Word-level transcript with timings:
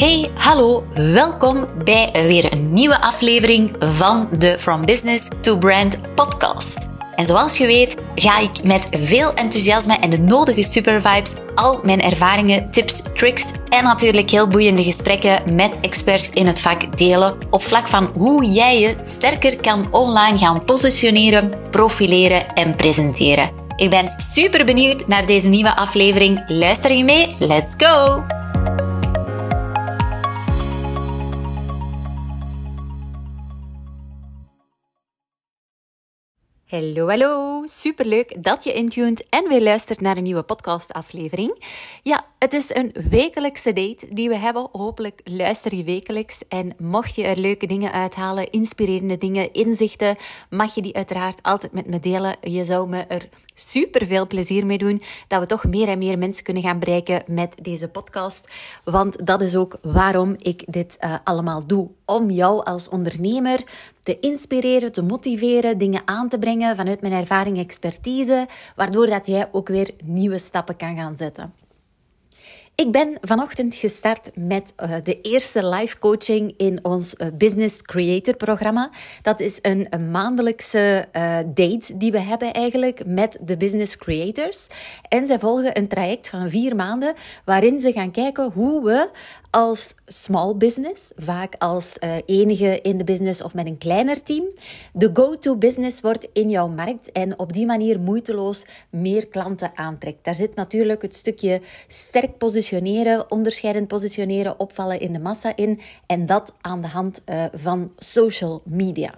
Hey, 0.00 0.30
hallo, 0.34 0.84
welkom 0.94 1.68
bij 1.84 2.10
weer 2.12 2.52
een 2.52 2.72
nieuwe 2.72 3.00
aflevering 3.00 3.76
van 3.78 4.28
de 4.38 4.58
From 4.58 4.84
Business 4.84 5.28
to 5.40 5.58
Brand 5.58 6.14
podcast. 6.14 6.88
En 7.16 7.24
zoals 7.24 7.58
je 7.58 7.66
weet, 7.66 7.96
ga 8.14 8.38
ik 8.38 8.50
met 8.62 8.88
veel 8.90 9.34
enthousiasme 9.34 9.94
en 9.94 10.10
de 10.10 10.18
nodige 10.18 10.62
supervibes 10.62 11.34
al 11.54 11.80
mijn 11.82 12.00
ervaringen, 12.00 12.70
tips, 12.70 13.02
tricks 13.14 13.46
en 13.68 13.84
natuurlijk 13.84 14.30
heel 14.30 14.48
boeiende 14.48 14.82
gesprekken 14.82 15.54
met 15.54 15.80
experts 15.80 16.30
in 16.30 16.46
het 16.46 16.60
vak 16.60 16.96
delen 16.98 17.36
op 17.50 17.62
vlak 17.62 17.88
van 17.88 18.04
hoe 18.14 18.44
jij 18.44 18.80
je 18.80 18.96
sterker 19.00 19.60
kan 19.60 19.92
online 19.92 20.38
gaan 20.38 20.64
positioneren, 20.64 21.52
profileren 21.70 22.54
en 22.54 22.74
presenteren. 22.76 23.50
Ik 23.76 23.90
ben 23.90 24.14
super 24.16 24.64
benieuwd 24.64 25.06
naar 25.06 25.26
deze 25.26 25.48
nieuwe 25.48 25.76
aflevering. 25.76 26.44
Luister 26.46 26.92
je 26.92 27.04
mee? 27.04 27.34
Let's 27.38 27.74
go! 27.76 28.24
Hallo, 36.70 37.08
hallo. 37.08 37.62
Superleuk 37.66 38.42
dat 38.44 38.64
je 38.64 38.72
intuned 38.72 39.24
en 39.28 39.48
weer 39.48 39.62
luistert 39.62 40.00
naar 40.00 40.16
een 40.16 40.22
nieuwe 40.22 40.42
podcastaflevering. 40.42 41.64
Ja, 42.02 42.24
het 42.38 42.52
is 42.52 42.74
een 42.74 42.94
wekelijkse 43.10 43.72
date 43.72 44.06
die 44.10 44.28
we 44.28 44.36
hebben. 44.36 44.68
Hopelijk 44.72 45.20
luister 45.24 45.74
je 45.74 45.84
wekelijks. 45.84 46.48
En 46.48 46.74
mocht 46.78 47.14
je 47.14 47.22
er 47.22 47.38
leuke 47.38 47.66
dingen 47.66 47.92
uithalen, 47.92 48.50
inspirerende 48.50 49.18
dingen, 49.18 49.52
inzichten, 49.52 50.16
mag 50.50 50.74
je 50.74 50.82
die 50.82 50.96
uiteraard 50.96 51.42
altijd 51.42 51.72
met 51.72 51.86
me 51.86 52.00
delen. 52.00 52.36
Je 52.40 52.64
zou 52.64 52.88
me 52.88 53.04
er 53.08 53.28
super 53.68 54.06
veel 54.06 54.26
plezier 54.26 54.66
mee 54.66 54.78
doen. 54.78 55.02
Dat 55.28 55.40
we 55.40 55.46
toch 55.46 55.64
meer 55.64 55.88
en 55.88 55.98
meer 55.98 56.18
mensen 56.18 56.44
kunnen 56.44 56.62
gaan 56.62 56.78
bereiken 56.78 57.22
met 57.26 57.54
deze 57.62 57.88
podcast. 57.88 58.52
Want 58.84 59.26
dat 59.26 59.40
is 59.40 59.56
ook 59.56 59.78
waarom 59.82 60.34
ik 60.38 60.62
dit 60.66 60.96
uh, 61.00 61.14
allemaal 61.24 61.66
doe. 61.66 61.88
Om 62.04 62.30
jou 62.30 62.64
als 62.64 62.88
ondernemer 62.88 63.62
te 64.02 64.18
inspireren, 64.20 64.92
te 64.92 65.02
motiveren, 65.02 65.78
dingen 65.78 66.02
aan 66.04 66.28
te 66.28 66.38
brengen 66.38 66.76
vanuit 66.76 67.00
mijn 67.00 67.12
ervaring 67.12 67.58
expertise. 67.58 68.48
Waardoor 68.76 69.06
dat 69.06 69.26
jij 69.26 69.48
ook 69.52 69.68
weer 69.68 69.90
nieuwe 70.04 70.38
stappen 70.38 70.76
kan 70.76 70.96
gaan 70.96 71.16
zetten. 71.16 71.59
Ik 72.80 72.92
ben 72.92 73.18
vanochtend 73.20 73.74
gestart 73.74 74.30
met 74.34 74.72
uh, 74.82 74.94
de 75.02 75.20
eerste 75.20 75.66
live 75.66 75.98
coaching 75.98 76.54
in 76.56 76.84
ons 76.84 77.14
uh, 77.14 77.26
Business 77.34 77.82
Creator 77.82 78.36
programma. 78.36 78.90
Dat 79.22 79.40
is 79.40 79.58
een, 79.62 79.88
maandelijkse 80.10 81.08
uh, 81.16 81.38
date 81.54 81.96
die 81.96 82.12
we 82.12 82.18
hebben 82.18 82.52
eigenlijk 82.52 83.06
met 83.06 83.38
de 83.40 83.56
business 83.56 83.96
creators. 83.96 84.66
En 85.08 85.26
zij 85.26 85.38
volgen 85.38 85.78
een 85.78 85.88
traject 85.88 86.28
van 86.28 86.48
vier 86.48 86.76
maanden 86.76 87.14
waarin 87.44 87.80
ze 87.80 87.92
gaan 87.92 88.10
kijken 88.10 88.50
hoe 88.52 88.84
we 88.84 89.10
als 89.50 89.94
small 90.06 90.56
business, 90.56 91.12
vaak 91.16 91.54
als 91.58 91.96
enige 92.26 92.80
in 92.80 92.98
de 92.98 93.04
business 93.04 93.42
of 93.42 93.54
met 93.54 93.66
een 93.66 93.78
kleiner 93.78 94.22
team, 94.22 94.44
de 94.92 95.10
go-to 95.12 95.56
business 95.56 96.00
wordt 96.00 96.28
in 96.32 96.50
jouw 96.50 96.68
markt 96.68 97.12
en 97.12 97.38
op 97.38 97.52
die 97.52 97.66
manier 97.66 98.00
moeiteloos 98.00 98.64
meer 98.90 99.26
klanten 99.26 99.70
aantrekt. 99.74 100.24
Daar 100.24 100.34
zit 100.34 100.54
natuurlijk 100.54 101.02
het 101.02 101.14
stukje 101.14 101.60
sterk 101.86 102.38
positioneren, 102.38 102.69
onderscheidend 103.28 103.88
positioneren, 103.88 104.60
opvallen 104.60 105.00
in 105.00 105.12
de 105.12 105.18
massa 105.18 105.56
in 105.56 105.80
en 106.06 106.26
dat 106.26 106.52
aan 106.60 106.80
de 106.80 106.88
hand 106.88 107.20
uh, 107.26 107.44
van 107.52 107.92
social 107.96 108.62
media. 108.64 109.14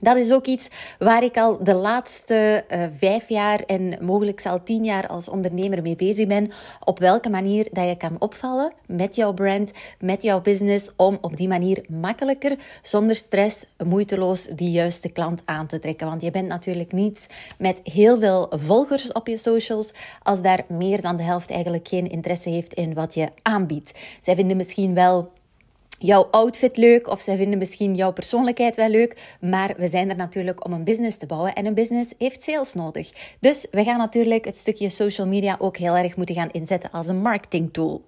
Dat 0.00 0.16
is 0.16 0.32
ook 0.32 0.46
iets 0.46 0.68
waar 0.98 1.22
ik 1.22 1.36
al 1.36 1.64
de 1.64 1.74
laatste 1.74 2.64
uh, 2.70 2.84
vijf 2.98 3.28
jaar 3.28 3.60
en 3.60 3.98
mogelijk 4.00 4.46
al 4.46 4.62
tien 4.62 4.84
jaar 4.84 5.06
als 5.06 5.28
ondernemer 5.28 5.82
mee 5.82 5.96
bezig 5.96 6.26
ben. 6.26 6.50
Op 6.84 6.98
welke 6.98 7.28
manier 7.28 7.68
dat 7.72 7.88
je 7.88 7.96
kan 7.96 8.16
opvallen 8.18 8.72
met 8.86 9.14
jouw 9.14 9.32
brand, 9.32 9.70
met 10.00 10.22
jouw 10.22 10.40
business, 10.40 10.90
om 10.96 11.18
op 11.20 11.36
die 11.36 11.48
manier 11.48 11.84
makkelijker, 11.88 12.56
zonder 12.82 13.16
stress, 13.16 13.64
moeiteloos 13.84 14.42
die 14.42 14.70
juiste 14.70 15.08
klant 15.08 15.42
aan 15.44 15.66
te 15.66 15.78
trekken. 15.78 16.06
Want 16.06 16.22
je 16.22 16.30
bent 16.30 16.48
natuurlijk 16.48 16.92
niet 16.92 17.26
met 17.58 17.80
heel 17.84 18.18
veel 18.18 18.46
volgers 18.50 19.12
op 19.12 19.26
je 19.26 19.36
socials 19.36 19.92
als 20.22 20.42
daar 20.42 20.64
meer 20.68 21.00
dan 21.00 21.16
de 21.16 21.22
helft 21.22 21.50
eigenlijk 21.50 21.88
geen 21.88 22.10
interesse 22.10 22.48
heeft 22.48 22.74
in 22.74 22.94
wat 22.94 23.14
je 23.14 23.28
aanbiedt. 23.42 23.92
Zij 24.20 24.34
vinden 24.34 24.56
misschien 24.56 24.94
wel 24.94 25.30
jouw 25.98 26.28
outfit 26.30 26.76
leuk 26.76 27.06
of 27.06 27.20
zij 27.20 27.36
vinden 27.36 27.58
misschien 27.58 27.94
jouw 27.94 28.12
persoonlijkheid 28.12 28.76
wel 28.76 28.88
leuk. 28.88 29.36
Maar 29.40 29.74
we 29.76 29.88
zijn 29.88 30.10
er 30.10 30.16
natuurlijk 30.16 30.64
om 30.64 30.72
een 30.72 30.84
business 30.84 31.16
te 31.16 31.26
bouwen 31.26 31.54
en 31.54 31.66
een 31.66 31.74
business 31.74 32.12
heeft 32.18 32.42
sales 32.42 32.74
nodig. 32.74 33.36
Dus 33.40 33.66
we 33.70 33.84
gaan 33.84 33.98
natuurlijk 33.98 34.44
het 34.44 34.56
stukje 34.56 34.88
social 34.88 35.26
media 35.26 35.56
ook 35.58 35.76
heel 35.76 35.96
erg 35.96 36.16
moeten 36.16 36.34
gaan 36.34 36.50
inzetten 36.50 36.90
als 36.90 37.08
een 37.08 37.22
marketing 37.22 37.72
tool. 37.72 38.06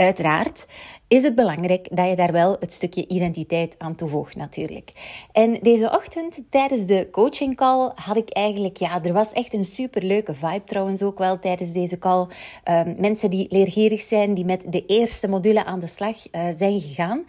Uiteraard 0.00 0.66
is 1.08 1.22
het 1.22 1.34
belangrijk 1.34 1.88
dat 1.90 2.08
je 2.08 2.16
daar 2.16 2.32
wel 2.32 2.56
het 2.60 2.72
stukje 2.72 3.08
identiteit 3.08 3.74
aan 3.78 3.94
toevoegt 3.94 4.36
natuurlijk. 4.36 4.92
En 5.32 5.58
deze 5.62 5.90
ochtend 5.90 6.42
tijdens 6.50 6.86
de 6.86 7.08
coaching 7.10 7.56
call 7.56 7.90
had 7.94 8.16
ik 8.16 8.30
eigenlijk, 8.30 8.76
ja, 8.76 9.02
er 9.02 9.12
was 9.12 9.32
echt 9.32 9.54
een 9.54 9.64
super 9.64 10.02
leuke 10.02 10.34
vibe 10.34 10.64
trouwens 10.64 11.02
ook 11.02 11.18
wel 11.18 11.38
tijdens 11.38 11.72
deze 11.72 11.98
call. 11.98 12.26
Um, 12.64 12.94
mensen 12.98 13.30
die 13.30 13.46
leergierig 13.50 14.00
zijn, 14.00 14.34
die 14.34 14.44
met 14.44 14.64
de 14.68 14.86
eerste 14.86 15.28
module 15.28 15.64
aan 15.64 15.80
de 15.80 15.86
slag 15.86 16.16
uh, 16.32 16.40
zijn 16.56 16.80
gegaan. 16.80 17.24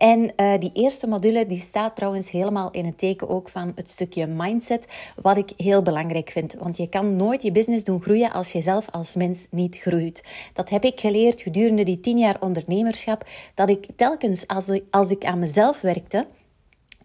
En 0.00 0.32
uh, 0.36 0.58
die 0.58 0.70
eerste 0.72 1.06
module 1.06 1.46
die 1.46 1.60
staat 1.60 1.96
trouwens 1.96 2.30
helemaal 2.30 2.70
in 2.70 2.84
het 2.84 2.98
teken 2.98 3.28
ook 3.28 3.48
van 3.48 3.72
het 3.74 3.88
stukje 3.88 4.26
mindset, 4.26 4.86
wat 5.22 5.36
ik 5.36 5.52
heel 5.56 5.82
belangrijk 5.82 6.30
vind. 6.30 6.54
Want 6.58 6.76
je 6.76 6.88
kan 6.88 7.16
nooit 7.16 7.42
je 7.42 7.52
business 7.52 7.84
doen 7.84 8.02
groeien 8.02 8.32
als 8.32 8.52
je 8.52 8.62
zelf 8.62 8.90
als 8.90 9.14
mens 9.14 9.46
niet 9.50 9.76
groeit. 9.76 10.22
Dat 10.52 10.68
heb 10.70 10.84
ik 10.84 11.00
geleerd 11.00 11.40
gedurende 11.40 11.82
die 11.82 12.00
tien 12.00 12.18
jaar 12.18 12.36
ondernemerschap, 12.40 13.24
dat 13.54 13.70
ik 13.70 13.86
telkens 13.96 14.46
als 14.46 14.68
ik, 14.68 14.84
als 14.90 15.10
ik 15.10 15.24
aan 15.24 15.38
mezelf 15.38 15.80
werkte, 15.80 16.26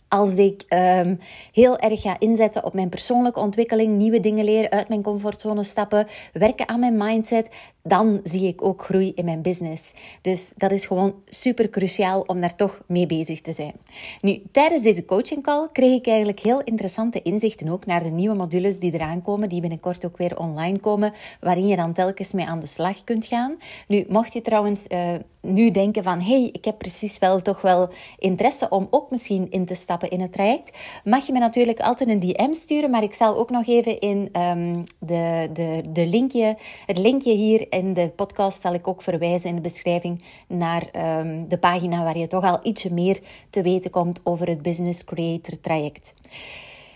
als 0.07 0.33
ik 0.33 0.63
um, 0.69 1.19
heel 1.51 1.77
erg 1.77 2.01
ga 2.01 2.19
inzetten 2.19 2.63
op 2.63 2.73
mijn 2.73 2.89
persoonlijke 2.89 3.39
ontwikkeling, 3.39 3.97
nieuwe 3.97 4.19
dingen 4.19 4.45
leren, 4.45 4.69
uit 4.72 4.88
mijn 4.88 5.01
comfortzone 5.01 5.63
stappen, 5.63 6.07
werken 6.33 6.67
aan 6.67 6.79
mijn 6.79 6.97
mindset, 6.97 7.50
dan 7.88 8.19
zie 8.23 8.47
ik 8.47 8.63
ook 8.63 8.84
groei 8.84 9.12
in 9.16 9.25
mijn 9.25 9.41
business. 9.41 9.94
Dus 10.22 10.51
dat 10.57 10.72
is 10.72 10.85
gewoon 10.85 11.13
super 11.25 11.69
cruciaal 11.69 12.22
om 12.22 12.41
daar 12.41 12.56
toch 12.56 12.81
mee 12.88 13.06
bezig 13.06 13.41
te 13.41 13.53
zijn. 13.53 13.73
Nu, 14.22 14.41
tijdens 14.51 14.84
deze 14.84 15.06
coaching 15.06 15.44
call 15.44 15.69
kreeg 15.72 15.97
ik 15.97 16.07
eigenlijk 16.07 16.40
heel 16.40 16.62
interessante 16.62 17.22
inzichten 17.22 17.69
ook 17.69 17.85
naar 17.85 18.03
de 18.03 18.09
nieuwe 18.09 18.35
modules 18.35 18.79
die 18.79 18.94
eraan 18.94 19.22
komen, 19.22 19.50
die 19.50 19.62
binnenkort 19.62 20.06
ook 20.06 20.18
weer 20.18 20.38
online 20.38 20.79
komen, 20.79 21.13
waarin 21.40 21.68
je 21.68 21.75
dan 21.75 21.94
telkens 21.94 22.34
mee 22.34 22.45
aan 22.45 22.59
de 22.59 22.68
slag 22.68 23.03
kunt 23.03 23.25
gaan. 23.25 23.56
Nu, 23.88 24.06
mocht 24.09 24.34
je 24.34 24.41
trouwens 24.41 24.85
uh, 24.88 25.13
nu 25.45 25.72
denken 25.72 26.03
van, 26.03 26.22
hey, 26.22 26.50
ik 26.51 26.66
heb 26.66 26.78
precies 26.78 27.19
wel 27.19 27.41
toch 27.41 27.62
wel 27.62 27.90
interesse 28.19 28.69
om 28.69 28.88
ook 28.90 29.12
misschien 29.12 29.47
in 29.50 29.66
te 29.66 29.75
stappen 29.75 30.09
in 30.09 30.22
het 30.22 30.31
traject, 30.31 30.78
mag 31.03 31.25
je 31.25 31.34
me 31.34 31.40
natuurlijk 31.40 31.79
altijd 31.79 32.09
een 32.09 32.19
DM 32.19 32.53
sturen, 32.53 32.90
maar 32.90 33.03
ik 33.03 33.13
zal 33.13 33.38
ook 33.38 33.50
nog 33.50 33.68
even 33.68 34.00
in 34.00 34.29
um, 34.38 34.84
de, 35.00 35.50
de, 35.53 35.81
de 35.90 36.07
linkje, 36.07 36.57
het 36.85 36.97
linkje 36.97 37.34
hier 37.34 37.68
in 37.75 37.94
de 37.94 38.12
podcast 38.16 38.62
zal 38.62 38.74
ik 38.74 38.88
ook 38.88 39.02
verwijzen 39.02 39.50
in 39.50 39.56
de 39.56 39.62
beschrijving 39.62 40.24
naar 40.47 40.90
um, 41.19 41.47
de 41.47 41.58
pagina 41.58 42.03
waar 42.03 42.18
je 42.18 42.28
toch 42.28 42.44
al 42.44 42.59
ietsje 42.63 42.94
meer 42.94 43.19
te 43.50 43.62
weten 43.62 43.91
komt 43.91 44.19
over 44.24 44.47
het 44.47 44.62
Business 44.62 45.03
Creator 45.03 45.59
traject. 45.59 46.13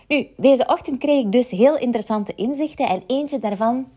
Nu, 0.08 0.28
deze 0.38 0.66
ochtend 0.68 0.98
kreeg 0.98 1.26
ik 1.26 1.32
dus 1.32 1.50
heel 1.50 1.78
interessante 1.78 2.36
inzichten 2.36 2.88
en 2.88 3.04
eentje 3.08 3.40
daarvan 3.40 3.88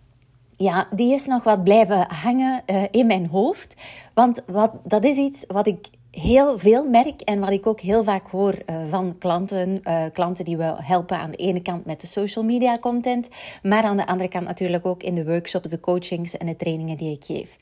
ja, 0.57 0.89
die 0.91 1.15
is 1.15 1.27
nog 1.27 1.43
wat 1.43 1.65
blijven 1.65 2.07
hangen 2.09 2.63
uh, 2.67 2.83
in 2.91 3.07
mijn 3.07 3.27
hoofd. 3.27 3.75
Want 4.15 4.43
wat, 4.47 4.73
dat 4.85 5.05
is 5.05 5.17
iets 5.17 5.45
wat 5.47 5.67
ik 5.67 5.89
heel 6.13 6.59
veel 6.59 6.85
merk 6.85 7.21
en 7.21 7.41
wat 7.41 7.51
ik 7.51 7.67
ook 7.67 7.81
heel 7.81 8.05
vaak 8.05 8.27
hoor 8.27 8.55
uh, 8.55 8.77
van 8.91 9.19
klanten. 9.19 9.81
Uh, 9.85 10.05
klanten 10.13 10.45
die 10.45 10.57
we 10.57 10.75
helpen 10.77 11.19
aan 11.19 11.31
de 11.31 11.37
ene 11.37 11.63
kant 11.63 11.85
met 11.85 12.01
de 12.01 12.07
social 12.07 12.45
media 12.45 12.79
content, 12.79 13.29
maar 13.63 13.83
aan 13.83 13.97
de 13.97 14.07
andere 14.07 14.29
kant 14.29 14.47
natuurlijk 14.47 14.87
ook 14.87 15.03
in 15.03 15.15
de 15.15 15.25
workshops, 15.25 15.69
de 15.69 15.81
coachings 15.81 16.37
en 16.37 16.47
de 16.47 16.57
trainingen 16.57 16.97
die 16.97 17.13
ik 17.13 17.25
geef. 17.25 17.59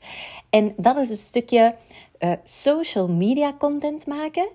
En 0.49 0.73
dat 0.77 0.97
is 0.97 1.09
een 1.09 1.17
stukje 1.17 1.75
uh, 2.19 2.31
social 2.43 3.07
media 3.07 3.53
content 3.57 4.07
maken. 4.07 4.47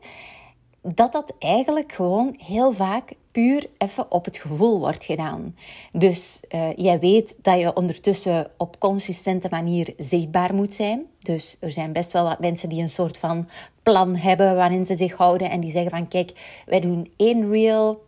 Dat 0.82 1.12
dat 1.12 1.32
eigenlijk 1.38 1.92
gewoon 1.92 2.34
heel 2.38 2.72
vaak 2.72 3.12
puur 3.36 3.66
even 3.78 4.10
op 4.10 4.24
het 4.24 4.36
gevoel 4.36 4.78
wordt 4.78 5.04
gedaan. 5.04 5.56
Dus 5.92 6.40
uh, 6.54 6.72
jij 6.76 6.98
weet 6.98 7.34
dat 7.42 7.58
je 7.58 7.74
ondertussen 7.74 8.50
op 8.56 8.78
consistente 8.78 9.48
manier 9.50 9.94
zichtbaar 9.96 10.54
moet 10.54 10.74
zijn. 10.74 11.06
Dus 11.18 11.56
er 11.60 11.72
zijn 11.72 11.92
best 11.92 12.12
wel 12.12 12.24
wat 12.24 12.40
mensen 12.40 12.68
die 12.68 12.82
een 12.82 12.88
soort 12.88 13.18
van 13.18 13.48
plan 13.82 14.16
hebben 14.16 14.56
waarin 14.56 14.86
ze 14.86 14.96
zich 14.96 15.16
houden 15.16 15.50
en 15.50 15.60
die 15.60 15.70
zeggen 15.70 15.90
van 15.90 16.08
kijk, 16.08 16.62
wij 16.66 16.80
doen 16.80 17.12
één 17.16 17.50
reel 17.50 18.05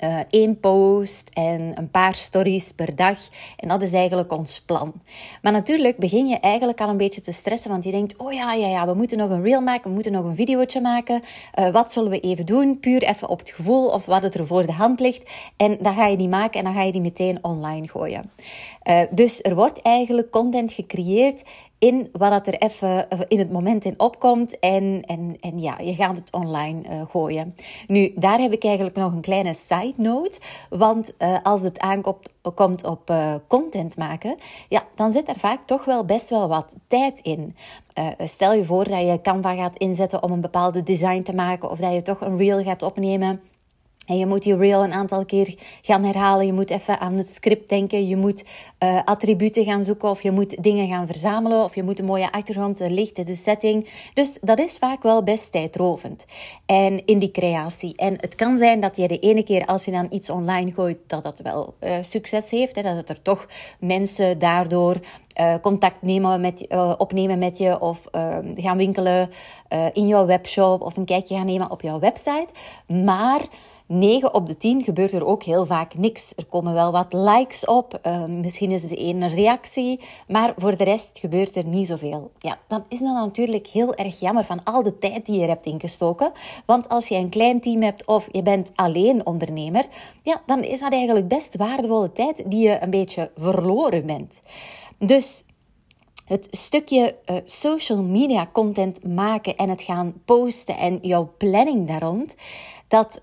uh, 0.00 0.18
één 0.28 0.60
post 0.60 1.28
en 1.32 1.72
een 1.74 1.90
paar 1.90 2.14
stories 2.14 2.72
per 2.72 2.96
dag. 2.96 3.18
En 3.56 3.68
dat 3.68 3.82
is 3.82 3.92
eigenlijk 3.92 4.32
ons 4.32 4.60
plan. 4.60 4.92
Maar 5.42 5.52
natuurlijk 5.52 5.96
begin 5.96 6.26
je 6.26 6.40
eigenlijk 6.40 6.80
al 6.80 6.88
een 6.88 6.96
beetje 6.96 7.20
te 7.20 7.32
stressen, 7.32 7.70
want 7.70 7.84
je 7.84 7.90
denkt: 7.90 8.16
oh 8.16 8.32
ja, 8.32 8.52
ja, 8.52 8.66
ja, 8.66 8.86
we 8.86 8.94
moeten 8.94 9.18
nog 9.18 9.30
een 9.30 9.42
reel 9.42 9.60
maken, 9.60 9.88
we 9.88 9.94
moeten 9.94 10.12
nog 10.12 10.24
een 10.24 10.36
videootje 10.36 10.80
maken. 10.80 11.22
Uh, 11.58 11.70
wat 11.70 11.92
zullen 11.92 12.10
we 12.10 12.20
even 12.20 12.46
doen? 12.46 12.80
Puur 12.80 13.02
even 13.02 13.28
op 13.28 13.38
het 13.38 13.50
gevoel 13.50 13.88
of 13.88 14.06
wat 14.06 14.22
het 14.22 14.34
er 14.34 14.46
voor 14.46 14.66
de 14.66 14.72
hand 14.72 15.00
ligt. 15.00 15.30
En 15.56 15.78
dan 15.80 15.94
ga 15.94 16.06
je 16.06 16.16
die 16.16 16.28
maken 16.28 16.58
en 16.58 16.64
dan 16.64 16.74
ga 16.74 16.82
je 16.82 16.92
die 16.92 17.00
meteen 17.00 17.38
online 17.44 17.88
gooien. 17.88 18.30
Uh, 18.88 19.00
dus 19.10 19.42
er 19.42 19.54
wordt 19.54 19.82
eigenlijk 19.82 20.30
content 20.30 20.72
gecreëerd 20.72 21.44
in 21.78 22.08
wat 22.12 22.46
er 22.46 22.54
even 22.54 23.10
eh, 23.10 23.20
in 23.28 23.38
het 23.38 23.52
moment 23.52 23.84
in 23.84 23.94
opkomt. 24.00 24.58
En, 24.58 25.02
en, 25.06 25.36
en 25.40 25.58
ja, 25.58 25.78
je 25.78 25.94
gaat 25.94 26.16
het 26.16 26.32
online 26.32 26.82
uh, 26.88 27.02
gooien. 27.08 27.54
Nu, 27.86 28.12
daar 28.14 28.38
heb 28.38 28.52
ik 28.52 28.64
eigenlijk 28.64 28.96
nog 28.96 29.12
een 29.12 29.20
kleine 29.20 29.54
side 29.54 29.94
note. 29.96 30.38
Want 30.70 31.12
als 31.42 31.60
het 31.60 31.78
aankomt 31.78 32.30
komt 32.54 32.84
op 32.84 33.12
content 33.46 33.96
maken, 33.96 34.36
ja, 34.68 34.84
dan 34.94 35.12
zit 35.12 35.28
er 35.28 35.38
vaak 35.38 35.66
toch 35.66 35.84
wel 35.84 36.04
best 36.04 36.30
wel 36.30 36.48
wat 36.48 36.72
tijd 36.86 37.20
in. 37.20 37.56
Stel 38.18 38.52
je 38.52 38.64
voor 38.64 38.88
dat 38.88 39.00
je 39.00 39.20
Canva 39.22 39.54
gaat 39.54 39.76
inzetten 39.76 40.22
om 40.22 40.32
een 40.32 40.40
bepaalde 40.40 40.82
design 40.82 41.22
te 41.22 41.34
maken, 41.34 41.70
of 41.70 41.78
dat 41.78 41.92
je 41.92 42.02
toch 42.02 42.20
een 42.20 42.38
reel 42.38 42.62
gaat 42.62 42.82
opnemen 42.82 43.40
en 44.06 44.18
je 44.18 44.26
moet 44.26 44.42
die 44.42 44.56
reel 44.56 44.84
een 44.84 44.92
aantal 44.92 45.24
keer 45.24 45.54
gaan 45.82 46.04
herhalen. 46.04 46.46
Je 46.46 46.52
moet 46.52 46.70
even 46.70 47.00
aan 47.00 47.14
het 47.14 47.28
script 47.28 47.68
denken. 47.68 48.08
Je 48.08 48.16
moet 48.16 48.44
uh, 48.78 49.00
attributen 49.04 49.64
gaan 49.64 49.84
zoeken. 49.84 50.10
Of 50.10 50.22
je 50.22 50.30
moet 50.30 50.62
dingen 50.62 50.88
gaan 50.88 51.06
verzamelen. 51.06 51.64
Of 51.64 51.74
je 51.74 51.82
moet 51.82 51.98
een 51.98 52.04
mooie 52.04 52.32
achtergrond, 52.32 52.78
de 52.78 52.90
licht, 52.90 53.26
de 53.26 53.36
setting. 53.36 53.88
Dus 54.14 54.38
dat 54.40 54.58
is 54.58 54.78
vaak 54.78 55.02
wel 55.02 55.22
best 55.22 55.52
tijdrovend. 55.52 56.24
En 56.66 57.06
in 57.06 57.18
die 57.18 57.30
creatie. 57.30 57.96
En 57.96 58.16
het 58.20 58.34
kan 58.34 58.58
zijn 58.58 58.80
dat 58.80 58.96
je 58.96 59.08
de 59.08 59.18
ene 59.18 59.42
keer 59.42 59.66
als 59.66 59.84
je 59.84 59.90
dan 59.90 60.06
iets 60.10 60.30
online 60.30 60.72
gooit, 60.72 61.02
dat 61.06 61.22
dat 61.22 61.38
wel 61.38 61.74
uh, 61.80 61.96
succes 62.00 62.50
heeft. 62.50 62.76
Hè, 62.76 62.82
dat 62.82 63.08
er 63.08 63.22
toch 63.22 63.46
mensen 63.78 64.38
daardoor 64.38 64.96
uh, 65.40 65.54
contact 65.62 66.02
nemen 66.02 66.40
met, 66.40 66.66
uh, 66.68 66.92
opnemen 66.98 67.38
met 67.38 67.58
je 67.58 67.80
of 67.80 68.00
gaan 68.56 68.76
winkelen 68.76 69.30
in 69.92 70.06
jouw 70.06 70.26
webshop 70.26 70.80
of 70.80 70.96
een 70.96 71.04
kijkje 71.04 71.34
gaan 71.34 71.46
nemen 71.46 71.70
op 71.70 71.82
jouw 71.82 71.98
website. 71.98 72.48
Maar 72.86 73.40
9 73.86 74.34
op 74.34 74.46
de 74.46 74.56
10 74.56 74.82
gebeurt 74.82 75.12
er 75.12 75.26
ook 75.26 75.42
heel 75.42 75.66
vaak 75.66 75.94
niks. 75.94 76.32
Er 76.36 76.44
komen 76.44 76.72
wel 76.72 76.92
wat 76.92 77.12
likes 77.12 77.64
op, 77.64 78.00
uh, 78.06 78.24
misschien 78.24 78.70
is 78.70 78.84
er 78.84 78.98
een 78.98 79.28
reactie, 79.28 80.00
maar 80.28 80.54
voor 80.56 80.76
de 80.76 80.84
rest 80.84 81.18
gebeurt 81.18 81.56
er 81.56 81.66
niet 81.66 81.86
zoveel. 81.86 82.30
Ja, 82.38 82.58
dan 82.68 82.84
is 82.88 82.98
dat 82.98 83.14
natuurlijk 83.14 83.66
heel 83.66 83.94
erg 83.94 84.20
jammer 84.20 84.44
van 84.44 84.64
al 84.64 84.82
de 84.82 84.98
tijd 84.98 85.26
die 85.26 85.40
je 85.40 85.46
hebt 85.46 85.66
ingestoken. 85.66 86.32
Want 86.64 86.88
als 86.88 87.08
je 87.08 87.14
een 87.14 87.28
klein 87.28 87.60
team 87.60 87.82
hebt 87.82 88.06
of 88.06 88.28
je 88.32 88.42
bent 88.42 88.70
alleen 88.74 89.26
ondernemer, 89.26 89.84
ja, 90.22 90.42
dan 90.46 90.62
is 90.62 90.80
dat 90.80 90.92
eigenlijk 90.92 91.28
best 91.28 91.56
waardevolle 91.56 92.12
tijd 92.12 92.42
die 92.46 92.68
je 92.68 92.82
een 92.82 92.90
beetje 92.90 93.30
verloren 93.36 94.06
bent. 94.06 94.42
Dus 94.98 95.44
het 96.26 96.48
stukje 96.50 97.16
uh, 97.30 97.36
social 97.44 98.02
media 98.02 98.48
content 98.52 99.04
maken 99.04 99.56
en 99.56 99.68
het 99.68 99.82
gaan 99.82 100.14
posten 100.24 100.76
en 100.76 100.98
jouw 101.02 101.34
planning 101.38 101.86
daar 101.86 102.02
rond, 102.02 102.34
dat, 102.88 103.20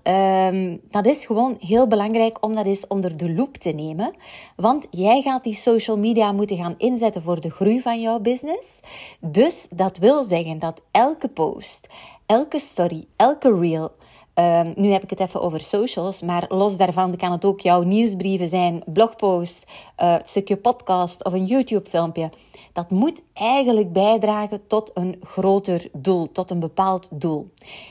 um, 0.52 0.80
dat 0.90 1.06
is 1.06 1.26
gewoon 1.26 1.56
heel 1.60 1.86
belangrijk 1.86 2.44
om 2.44 2.54
dat 2.54 2.66
eens 2.66 2.86
onder 2.86 3.16
de 3.16 3.32
loep 3.32 3.56
te 3.56 3.70
nemen. 3.70 4.14
Want 4.56 4.86
jij 4.90 5.22
gaat 5.22 5.44
die 5.44 5.54
social 5.54 5.98
media 5.98 6.32
moeten 6.32 6.56
gaan 6.56 6.74
inzetten 6.78 7.22
voor 7.22 7.40
de 7.40 7.50
groei 7.50 7.80
van 7.80 8.00
jouw 8.00 8.18
business. 8.18 8.80
Dus 9.20 9.66
dat 9.70 9.98
wil 9.98 10.24
zeggen 10.24 10.58
dat 10.58 10.80
elke 10.90 11.28
post, 11.28 11.86
elke 12.26 12.58
story, 12.58 13.04
elke 13.16 13.58
reel, 13.58 13.92
Um, 14.34 14.72
nu 14.76 14.90
heb 14.90 15.02
ik 15.02 15.10
het 15.10 15.20
even 15.20 15.40
over 15.40 15.60
socials, 15.60 16.22
maar 16.22 16.44
los 16.48 16.76
daarvan 16.76 17.16
kan 17.16 17.32
het 17.32 17.44
ook 17.44 17.60
jouw 17.60 17.82
nieuwsbrieven 17.82 18.48
zijn, 18.48 18.82
blogpost, 18.86 19.66
uh, 20.02 20.12
een 20.12 20.20
stukje 20.24 20.56
podcast 20.56 21.24
of 21.24 21.32
een 21.32 21.44
YouTube-filmpje. 21.44 22.30
Dat 22.72 22.90
moet 22.90 23.22
eigenlijk 23.32 23.92
bijdragen 23.92 24.66
tot 24.66 24.90
een 24.94 25.20
groter 25.22 25.88
doel, 25.92 26.32
tot 26.32 26.50
een 26.50 26.60
bepaald 26.60 27.08
doel. 27.10 27.50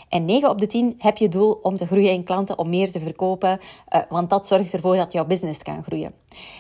En 0.10 0.26
9 0.26 0.50
op 0.50 0.60
de 0.60 0.68
10 0.68 0.96
heb 0.98 1.18
je 1.18 1.30
doel 1.30 1.60
om 1.62 1.78
te 1.78 1.86
groeien 1.86 2.12
in 2.12 2.24
klanten, 2.24 2.58
om 2.58 2.70
meer 2.70 2.92
te 2.92 3.00
verkopen, 3.00 3.60
uh, 3.96 4.02
want 4.10 4.30
dat 4.30 4.48
zorgt 4.48 4.74
ervoor 4.74 4.96
dat 4.96 5.12
jouw 5.12 5.26
business 5.26 5.64
kan 5.64 5.84
groeien. 5.84 6.14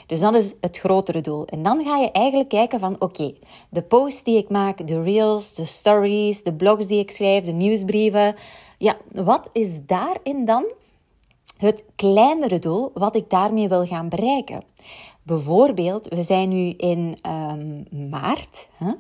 Dus 0.07 0.19
dat 0.19 0.35
is 0.35 0.53
het 0.61 0.77
grotere 0.77 1.21
doel. 1.21 1.45
En 1.45 1.63
dan 1.63 1.83
ga 1.83 1.97
je 1.97 2.11
eigenlijk 2.11 2.49
kijken 2.49 2.79
van 2.79 2.95
oké, 2.99 3.33
de 3.69 3.81
posts 3.81 4.23
die 4.23 4.37
ik 4.37 4.49
maak, 4.49 4.87
de 4.87 5.03
reels, 5.03 5.53
de 5.53 5.65
stories, 5.65 6.43
de 6.43 6.53
blogs 6.53 6.87
die 6.87 6.99
ik 6.99 7.11
schrijf, 7.11 7.45
de 7.45 7.51
nieuwsbrieven 7.51 8.35
ja, 8.83 8.97
wat 9.11 9.49
is 9.51 9.85
daarin 9.85 10.45
dan 10.45 10.65
het 11.57 11.85
kleinere 11.95 12.59
doel 12.59 12.91
wat 12.93 13.15
ik 13.15 13.29
daarmee 13.29 13.67
wil 13.69 13.85
gaan 13.85 14.09
bereiken? 14.09 14.63
Bijvoorbeeld, 15.23 16.07
we 16.07 16.23
zijn 16.23 16.49
nu 16.49 16.69
in 16.69 17.17
um, 17.27 17.85
maart. 18.09 18.69
Hè? 18.77 18.91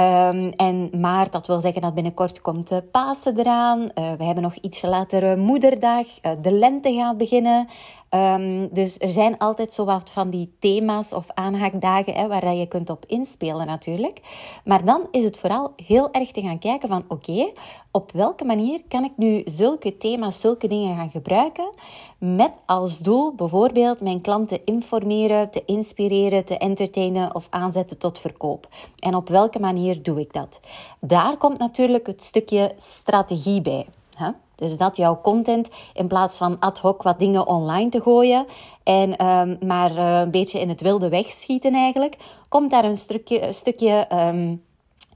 Um, 0.00 0.50
en 0.50 0.90
maart, 1.00 1.32
dat 1.32 1.46
wil 1.46 1.60
zeggen 1.60 1.82
dat 1.82 1.94
binnenkort 1.94 2.40
komt 2.40 2.68
de 2.68 2.82
Pasen 2.82 3.38
eraan. 3.38 3.80
Uh, 3.80 3.88
we 4.18 4.24
hebben 4.24 4.42
nog 4.42 4.54
ietsje 4.54 4.88
later 4.88 5.38
Moederdag. 5.38 6.06
Uh, 6.22 6.32
de 6.42 6.52
lente 6.52 6.92
gaat 6.92 7.16
beginnen. 7.16 7.68
Um, 8.10 8.68
dus 8.72 8.98
er 8.98 9.10
zijn 9.10 9.38
altijd 9.38 9.72
zo 9.72 9.84
wat 9.84 10.10
van 10.10 10.30
die 10.30 10.56
thema's 10.58 11.12
of 11.12 11.26
aanhaakdagen 11.34 12.14
hè, 12.14 12.28
waar 12.28 12.54
je 12.54 12.66
kunt 12.66 12.90
op 12.90 13.04
inspelen 13.06 13.66
natuurlijk. 13.66 14.20
Maar 14.64 14.84
dan 14.84 15.00
is 15.10 15.24
het 15.24 15.38
vooral 15.38 15.72
heel 15.86 16.10
erg 16.10 16.30
te 16.30 16.40
gaan 16.40 16.58
kijken 16.58 16.88
van 16.88 17.04
oké, 17.08 17.52
op 17.90 18.12
welke 18.12 18.44
manier 18.44 18.82
kan 18.88 19.04
ik 19.04 19.12
nu 19.16 19.42
zulke 19.44 19.96
thema's, 19.96 20.40
zulke 20.40 20.68
dingen 20.68 20.96
gaan 20.96 21.10
gebruiken 21.10 21.70
met 22.18 22.60
als 22.66 22.98
doel 22.98 23.34
bijvoorbeeld 23.34 24.00
mijn 24.00 24.20
klanten 24.20 24.60
informeren, 24.64 25.50
te 25.50 25.62
inspireren, 25.66 26.44
te 26.44 26.58
entertainen 26.58 27.34
of 27.34 27.46
aanzetten 27.50 27.98
tot 27.98 28.18
verkoop. 28.18 28.68
En 28.98 29.14
op 29.14 29.28
welke 29.28 29.60
doe 29.94 30.20
ik 30.20 30.32
dat? 30.32 30.60
Daar 31.00 31.36
komt 31.36 31.58
natuurlijk 31.58 32.06
het 32.06 32.22
stukje 32.22 32.72
strategie 32.76 33.60
bij. 33.60 33.86
Hè? 34.16 34.30
Dus 34.54 34.76
dat 34.76 34.96
jouw 34.96 35.20
content 35.20 35.68
in 35.94 36.06
plaats 36.06 36.36
van 36.38 36.58
ad 36.58 36.78
hoc 36.78 37.02
wat 37.02 37.18
dingen 37.18 37.46
online 37.46 37.90
te 37.90 38.00
gooien 38.00 38.46
en 38.82 39.26
um, 39.26 39.58
maar 39.66 39.92
uh, 39.92 40.20
een 40.20 40.30
beetje 40.30 40.60
in 40.60 40.68
het 40.68 40.80
wilde 40.80 41.08
wegschieten 41.08 41.74
eigenlijk, 41.74 42.16
komt 42.48 42.70
daar 42.70 42.84
een 42.84 42.98
stukje, 42.98 43.52
stukje 43.52 44.06
um, 44.12 44.64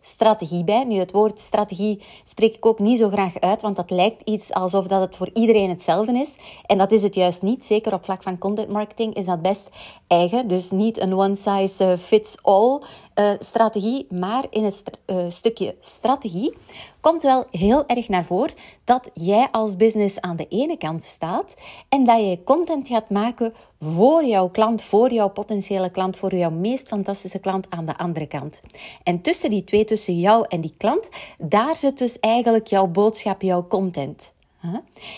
strategie 0.01 0.65
bij. 0.65 0.85
Nu, 0.85 0.99
het 0.99 1.13
woord 1.13 1.39
strategie 1.39 2.03
spreek 2.25 2.55
ik 2.55 2.67
ook 2.67 2.79
niet 2.79 2.99
zo 2.99 3.09
graag 3.09 3.41
uit, 3.41 3.63
want 3.63 3.77
dat 3.77 3.91
lijkt 3.91 4.23
iets 4.25 4.53
alsof 4.53 4.87
dat 4.87 5.01
het 5.01 5.17
voor 5.17 5.31
iedereen 5.35 5.69
hetzelfde 5.69 6.13
is. 6.13 6.35
En 6.67 6.79
dat 6.79 6.93
is 6.93 7.03
het 7.03 7.15
juist 7.15 7.43
niet. 7.43 7.65
Zeker 7.65 7.93
op 7.93 8.05
vlak 8.05 8.23
van 8.23 8.39
content 8.39 8.69
marketing 8.69 9.15
is 9.15 9.25
dat 9.25 9.43
best 9.43 9.69
eigen. 10.07 10.49
Dus 10.49 10.71
niet 10.71 11.01
een 11.01 11.19
one 11.19 11.37
size 11.37 11.97
fits 11.99 12.37
all 12.43 12.81
uh, 13.21 13.33
strategie, 13.39 14.07
maar 14.11 14.47
in 14.51 14.65
het 14.65 14.83
uh, 15.07 15.25
stukje 15.29 15.75
strategie 15.81 16.53
komt 17.01 17.23
wel 17.23 17.47
heel 17.51 17.87
erg 17.87 18.09
naar 18.09 18.25
voren 18.25 18.55
dat 18.85 19.11
jij 19.15 19.49
als 19.53 19.77
business 19.77 20.21
aan 20.21 20.37
de 20.37 20.47
ene 20.49 20.77
kant 20.77 21.05
staat 21.05 21.55
en 21.89 22.05
dat 22.05 22.19
je 22.19 22.45
content 22.45 22.89
gaat 22.89 23.11
maken 23.11 23.55
voor 23.81 24.25
jouw 24.25 24.49
klant, 24.49 24.83
voor 24.83 25.13
jouw 25.13 25.29
potentiële 25.29 25.91
klant, 25.91 26.17
voor 26.17 26.35
jouw 26.35 26.51
meest 26.51 26.89
fantastische 26.89 27.39
klant 27.39 27.67
aan 27.69 27.87
de 27.87 27.99
andere 27.99 28.27
kant. 28.27 28.61
En 29.03 29.21
tussen 29.21 29.51
die 29.51 29.65
twee, 29.65 29.85
tussen 29.85 30.19
jou 30.19 30.45
en 30.49 30.61
die 30.61 30.75
klant, 30.77 31.09
daar 31.39 31.77
zit 31.77 31.99
dus 31.99 32.19
eigenlijk 32.19 32.67
jouw 32.67 32.87
boodschap, 32.87 33.43
jouw 33.43 33.67
content. 33.67 34.33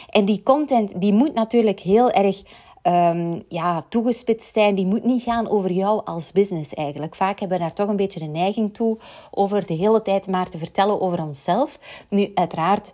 En 0.08 0.24
die 0.24 0.42
content 0.42 1.00
die 1.00 1.12
moet 1.12 1.34
natuurlijk 1.34 1.80
heel 1.80 2.10
erg 2.10 2.42
um, 2.82 3.42
ja, 3.48 3.84
toegespitst 3.88 4.54
zijn. 4.54 4.74
Die 4.74 4.86
moet 4.86 5.04
niet 5.04 5.22
gaan 5.22 5.48
over 5.48 5.70
jou 5.70 6.04
als 6.04 6.32
business 6.32 6.74
eigenlijk. 6.74 7.14
Vaak 7.14 7.40
hebben 7.40 7.58
we 7.58 7.64
daar 7.64 7.74
toch 7.74 7.88
een 7.88 7.96
beetje 7.96 8.20
de 8.20 8.26
neiging 8.26 8.74
toe 8.74 8.98
over 9.30 9.66
de 9.66 9.74
hele 9.74 10.02
tijd 10.02 10.26
maar 10.26 10.48
te 10.48 10.58
vertellen 10.58 11.00
over 11.00 11.22
onszelf. 11.22 11.78
Nu, 12.08 12.30
uiteraard 12.34 12.92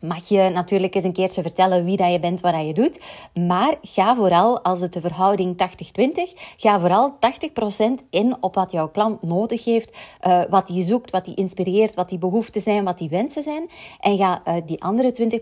mag 0.00 0.28
je 0.28 0.48
natuurlijk 0.48 0.94
eens 0.94 1.04
een 1.04 1.12
keertje 1.12 1.42
vertellen 1.42 1.84
wie 1.84 1.96
dat 1.96 2.12
je 2.12 2.20
bent, 2.20 2.40
wat 2.40 2.52
dat 2.52 2.66
je 2.66 2.74
doet. 2.74 3.00
Maar 3.46 3.74
ga 3.82 4.14
vooral, 4.14 4.62
als 4.62 4.80
het 4.80 4.92
de 4.92 5.00
verhouding 5.00 5.56
80-20, 5.56 6.38
ga 6.56 6.80
vooral 6.80 7.16
80% 8.00 8.04
in 8.10 8.36
op 8.40 8.54
wat 8.54 8.72
jouw 8.72 8.88
klant 8.88 9.22
nodig 9.22 9.64
heeft, 9.64 9.96
uh, 10.26 10.42
wat 10.50 10.68
hij 10.68 10.82
zoekt, 10.82 11.10
wat 11.10 11.26
hij 11.26 11.34
inspireert, 11.34 11.94
wat 11.94 12.08
die 12.08 12.18
behoeften 12.18 12.62
zijn, 12.62 12.84
wat 12.84 12.98
die 12.98 13.08
wensen 13.08 13.42
zijn. 13.42 13.70
En 14.00 14.16
ga 14.16 14.42
uh, 14.46 14.54
die 14.66 14.82
andere 14.82 15.40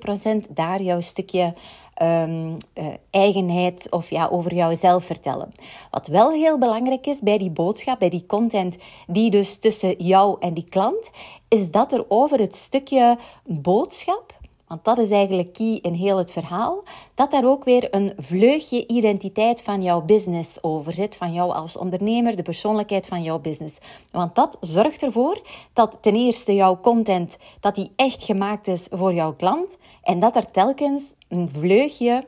20% 0.49 0.53
daar 0.53 0.83
jouw 0.83 1.01
stukje 1.01 1.55
um, 2.03 2.57
uh, 2.75 2.87
eigenheid 3.11 3.87
of 3.91 4.11
ja, 4.11 4.29
over 4.29 4.55
jouzelf 4.55 5.05
vertellen. 5.05 5.53
Wat 5.91 6.07
wel 6.07 6.33
heel 6.33 6.59
belangrijk 6.59 7.07
is 7.07 7.21
bij 7.21 7.38
die 7.38 7.50
boodschap, 7.50 7.99
bij 7.99 8.09
die 8.09 8.26
content 8.26 8.76
die 9.07 9.31
dus 9.31 9.59
tussen 9.59 9.95
jou 9.99 10.37
en 10.41 10.55
die 10.55 10.69
klant, 10.69 11.11
is 11.49 11.71
dat 11.71 11.93
er 11.93 12.05
over 12.09 12.38
het 12.38 12.55
stukje 12.55 13.19
boodschap 13.45 14.35
want 14.67 14.85
dat 14.85 14.99
is 14.99 15.11
eigenlijk 15.11 15.53
key 15.53 15.79
in 15.83 15.93
heel 15.93 16.17
het 16.17 16.33
verhaal, 16.33 16.85
dat 17.15 17.31
daar 17.31 17.45
ook 17.45 17.65
weer 17.65 17.95
een 17.95 18.13
vleugje 18.17 18.87
identiteit 18.87 19.63
van 19.63 19.83
jouw 19.83 20.01
business 20.01 20.63
over 20.63 20.93
zit, 20.93 21.17
van 21.17 21.33
jou 21.33 21.53
als 21.53 21.77
ondernemer, 21.77 22.37
de 22.37 22.43
persoonlijkheid 22.43 23.07
van 23.07 23.23
jouw 23.23 23.39
business. 23.39 23.79
Want 24.11 24.35
dat 24.35 24.57
zorgt 24.61 25.03
ervoor 25.03 25.41
dat 25.73 25.99
ten 26.01 26.15
eerste 26.15 26.55
jouw 26.55 26.81
content, 26.81 27.39
dat 27.61 27.75
die 27.75 27.93
echt 27.97 28.25
gemaakt 28.25 28.69
is 28.69 28.87
voor 28.91 29.15
jouw 29.15 29.35
klant 29.35 29.79
en 30.03 30.19
dat 30.19 30.37
er 30.37 30.51
telkens 30.51 31.15
een 31.29 31.49
vleugje 31.53 32.25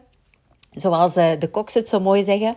Zoals 0.73 1.17
uh, 1.17 1.31
de 1.39 1.49
koks 1.49 1.75
het 1.75 1.89
zo 1.89 2.01
mooi 2.01 2.25
zeggen. 2.25 2.57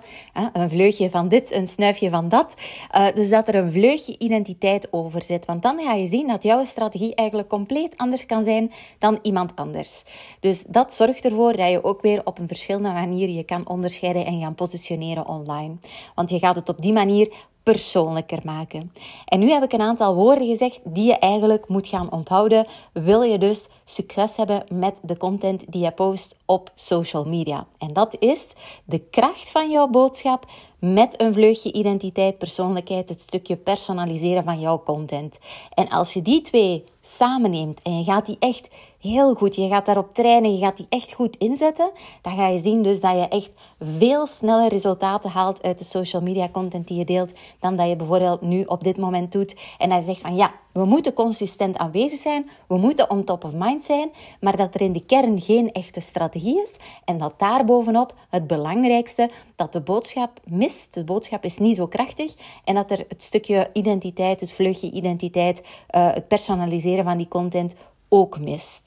Een 0.54 0.70
vleugje 0.70 1.10
van 1.10 1.28
dit, 1.28 1.52
een 1.52 1.68
snuifje 1.68 2.10
van 2.10 2.30
dat. 2.30 2.56
Uh, 2.96 3.08
dus 3.16 3.30
dat 3.30 3.48
er 3.48 3.56
een 3.56 3.72
vleugje 3.72 4.16
identiteit 4.18 4.88
over 4.94 5.22
zit. 5.24 5.46
Want 5.46 5.62
dan 5.62 5.80
ga 5.80 5.94
je 5.94 6.08
zien 6.08 6.28
dat 6.28 6.44
jouw 6.44 6.66
strategie 6.66 7.16
eigenlijk 7.16 7.50
compleet 7.50 7.98
anders 7.98 8.26
kan 8.26 8.44
zijn 8.44 8.72
dan 8.98 9.20
iemand 9.22 9.56
anders. 9.56 10.04
Dus 10.40 10.64
dat 10.64 10.94
zorgt 10.94 11.26
ervoor 11.26 11.56
dat 11.56 11.70
je 11.70 11.84
ook 11.84 12.02
weer 12.02 12.22
op 12.24 12.40
een 12.40 12.48
verschillende 12.48 12.92
manier 12.92 13.30
je 13.30 13.44
kan 13.44 13.68
onderscheiden 13.68 14.26
en 14.26 14.40
gaan 14.40 14.56
positioneren 14.56 15.28
online. 15.28 15.76
Want 16.16 16.30
je 16.30 16.40
gaat 16.40 16.56
het 16.56 16.70
op 16.70 16.82
die 16.82 16.94
manier 16.94 17.34
persoonlijker 17.64 18.40
maken. 18.44 18.94
En 19.26 19.40
nu 19.40 19.50
heb 19.50 19.64
ik 19.64 19.74
een 19.74 19.82
aantal 19.82 20.16
woorden 20.16 20.48
gezegd 20.48 20.80
die 20.84 21.06
je 21.06 21.18
eigenlijk 21.18 21.68
moet 21.68 21.88
gaan 21.88 22.12
onthouden. 22.12 22.68
Wil 22.94 23.22
je 23.22 23.38
dus 23.38 23.68
succes 23.86 24.36
hebben 24.36 24.64
met 24.70 25.00
de 25.04 25.18
content 25.18 25.72
die 25.72 25.84
je 25.84 25.92
post 25.92 26.36
op 26.46 26.72
social 26.76 27.24
media? 27.24 27.68
En 27.78 27.94
dat 27.94 28.16
is 28.20 28.54
de 28.86 29.00
kracht 29.00 29.52
van 29.52 29.70
jouw 29.70 29.88
boodschap 29.88 30.46
met 30.80 31.22
een 31.22 31.34
vleugje 31.34 31.74
identiteit, 31.74 32.38
persoonlijkheid, 32.38 33.10
het 33.10 33.22
stukje 33.22 33.56
personaliseren 33.56 34.44
van 34.44 34.60
jouw 34.60 34.84
content. 34.84 35.40
En 35.74 35.90
als 35.90 36.14
je 36.14 36.22
die 36.22 36.42
twee 36.42 36.84
samenneemt 37.02 37.82
en 37.82 37.98
je 37.98 38.04
gaat 38.04 38.26
die 38.26 38.38
echt 38.40 38.68
heel 39.02 39.34
goed, 39.34 39.56
je 39.56 39.68
gaat 39.68 39.86
daarop 39.86 40.14
trainen, 40.14 40.54
je 40.54 40.60
gaat 40.60 40.78
die 40.78 40.86
echt 40.90 41.14
goed 41.14 41.38
inzetten, 41.38 41.92
dan 42.22 42.36
ga 42.36 42.48
je 42.48 42.60
zien 42.60 42.84
dus 42.84 43.02
dat 43.02 43.12
je 43.12 43.28
echt 43.28 43.52
veel 43.80 44.28
sneller 44.28 44.70
resultaten 44.70 45.30
haalt 45.30 45.64
uit 45.64 45.78
de 45.78 45.84
social 45.84 46.22
media 46.22 46.50
content 46.50 46.88
die 46.88 46.98
je 46.98 47.06
deelt, 47.06 47.32
dan 47.60 47.76
dat 47.76 47.88
je 47.88 47.96
bijvoorbeeld 47.96 48.42
nu 48.42 48.64
op 48.64 48.84
dit 48.84 48.98
moment 48.98 49.32
doet. 49.32 49.56
En 49.78 49.90
dat 49.90 49.98
je 49.98 50.04
zegt 50.04 50.22
van 50.22 50.36
ja, 50.36 50.52
we 50.72 50.86
moeten 50.86 51.14
consistent 51.14 51.78
aanwezig 51.78 52.20
zijn, 52.20 52.50
we 52.68 52.78
moeten 52.78 53.10
on 53.10 53.24
top 53.24 53.44
of 53.44 53.54
mind 53.54 53.84
zijn, 53.84 54.12
maar 54.40 54.58
dat 54.58 54.76
er 54.76 54.82
in 54.82 54.94
de 54.94 55.06
kern 55.06 55.42
geen 55.42 55.72
echte 55.72 56.00
strategie 56.00 56.62
is. 56.62 56.72
En 57.06 57.18
dat 57.18 57.34
daarbovenop 57.38 58.14
het 58.30 58.48
belangrijkste, 58.48 59.30
dat 59.56 59.74
de 59.74 59.82
boodschap 59.82 60.40
mist, 60.46 60.94
de 60.94 61.04
boodschap 61.04 61.44
is 61.44 61.58
niet 61.58 61.78
zo 61.78 61.88
krachtig. 61.88 62.34
En 62.64 62.76
dat 62.76 62.92
er 62.92 63.06
het 63.08 63.24
stukje 63.24 63.70
identiteit, 63.74 64.40
het 64.40 64.52
vleugje 64.52 64.92
identiteit, 64.92 65.60
uh, 65.62 66.14
het 66.14 66.28
personaliseren 66.28 67.04
van 67.04 67.18
die 67.18 67.28
content 67.28 67.76
ook 68.14 68.40
mist. 68.40 68.84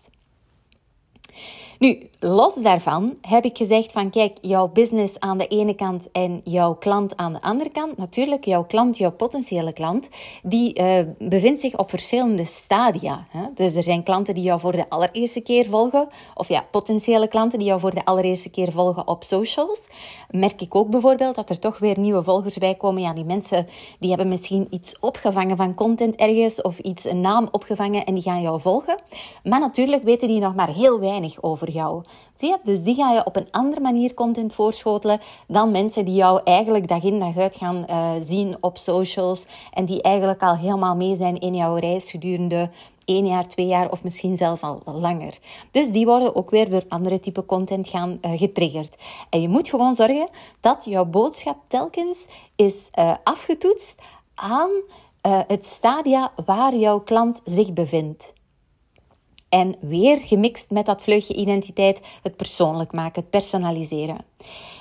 Nu, 1.78 2.10
los 2.24 2.54
daarvan 2.54 3.14
heb 3.20 3.44
ik 3.44 3.56
gezegd 3.56 3.92
van 3.92 4.10
kijk, 4.10 4.38
jouw 4.40 4.68
business 4.68 5.20
aan 5.20 5.38
de 5.38 5.46
ene 5.46 5.74
kant 5.74 6.10
en 6.12 6.40
jouw 6.44 6.74
klant 6.74 7.16
aan 7.16 7.32
de 7.32 7.40
andere 7.40 7.70
kant. 7.70 7.96
Natuurlijk, 7.96 8.44
jouw 8.44 8.64
klant, 8.64 8.98
jouw 8.98 9.12
potentiële 9.12 9.72
klant, 9.72 10.08
die 10.42 10.80
uh, 10.80 10.98
bevindt 11.18 11.60
zich 11.60 11.78
op 11.78 11.90
verschillende 11.90 12.44
stadia. 12.44 13.26
Hè? 13.30 13.42
Dus 13.54 13.74
er 13.74 13.82
zijn 13.82 14.02
klanten 14.02 14.34
die 14.34 14.42
jou 14.42 14.60
voor 14.60 14.72
de 14.72 14.88
allereerste 14.88 15.40
keer 15.40 15.66
volgen, 15.66 16.08
of 16.34 16.48
ja, 16.48 16.64
potentiële 16.70 17.28
klanten 17.28 17.58
die 17.58 17.68
jou 17.68 17.80
voor 17.80 17.94
de 17.94 18.04
allereerste 18.04 18.50
keer 18.50 18.72
volgen 18.72 19.08
op 19.08 19.22
socials. 19.22 19.88
Merk 20.30 20.60
ik 20.60 20.74
ook 20.74 20.90
bijvoorbeeld 20.90 21.34
dat 21.34 21.50
er 21.50 21.58
toch 21.58 21.78
weer 21.78 21.98
nieuwe 21.98 22.22
volgers 22.22 22.58
bij 22.58 22.74
komen. 22.74 23.02
Ja, 23.02 23.12
die 23.12 23.24
mensen 23.24 23.66
die 23.98 24.08
hebben 24.08 24.28
misschien 24.28 24.66
iets 24.70 24.98
opgevangen 25.00 25.56
van 25.56 25.74
content 25.74 26.16
ergens 26.16 26.62
of 26.62 26.78
iets, 26.78 27.04
een 27.04 27.20
naam 27.20 27.48
opgevangen 27.50 28.04
en 28.04 28.14
die 28.14 28.22
gaan 28.22 28.42
jou 28.42 28.60
volgen. 28.60 29.02
Maar 29.42 29.60
natuurlijk 29.60 30.02
weten 30.02 30.28
die 30.28 30.40
nog 30.40 30.54
maar 30.54 30.68
heel 30.68 31.00
weinig 31.00 31.42
over 31.42 31.70
jou. 31.70 32.02
Zie 32.34 32.48
je? 32.48 32.58
Dus 32.62 32.82
die 32.82 32.94
ga 32.94 33.12
je 33.12 33.24
op 33.24 33.36
een 33.36 33.48
andere 33.50 33.80
manier 33.80 34.14
content 34.14 34.54
voorschotelen 34.54 35.20
dan 35.46 35.70
mensen 35.70 36.04
die 36.04 36.14
jou 36.14 36.40
eigenlijk 36.44 36.88
dag 36.88 37.02
in 37.02 37.18
dag 37.18 37.36
uit 37.36 37.56
gaan 37.56 37.86
uh, 37.90 38.10
zien 38.22 38.56
op 38.60 38.78
socials 38.78 39.46
en 39.72 39.84
die 39.84 40.02
eigenlijk 40.02 40.42
al 40.42 40.56
helemaal 40.56 40.96
mee 40.96 41.16
zijn 41.16 41.40
in 41.40 41.54
jouw 41.54 41.74
reis 41.74 42.10
gedurende 42.10 42.70
één 43.04 43.26
jaar, 43.26 43.48
twee 43.48 43.66
jaar 43.66 43.90
of 43.90 44.02
misschien 44.02 44.36
zelfs 44.36 44.60
al 44.60 44.82
langer. 44.84 45.38
Dus 45.70 45.90
die 45.90 46.06
worden 46.06 46.36
ook 46.36 46.50
weer 46.50 46.70
door 46.70 46.84
andere 46.88 47.20
type 47.20 47.46
content 47.46 47.88
gaan 47.88 48.18
uh, 48.22 48.38
getriggerd. 48.38 48.96
En 49.30 49.40
je 49.40 49.48
moet 49.48 49.68
gewoon 49.68 49.94
zorgen 49.94 50.28
dat 50.60 50.84
jouw 50.84 51.04
boodschap 51.04 51.56
telkens 51.66 52.26
is 52.56 52.90
uh, 52.98 53.14
afgetoetst 53.24 54.00
aan 54.34 54.70
het 55.46 55.66
stadia 55.66 56.32
waar 56.44 56.76
jouw 56.76 57.00
klant 57.00 57.40
zich 57.44 57.72
bevindt. 57.72 58.32
En 59.54 59.76
weer 59.80 60.16
gemixt 60.16 60.70
met 60.70 60.86
dat 60.86 61.02
vleugje 61.02 61.34
identiteit, 61.34 62.00
het 62.22 62.36
persoonlijk 62.36 62.92
maken, 62.92 63.20
het 63.22 63.30
personaliseren. 63.30 64.24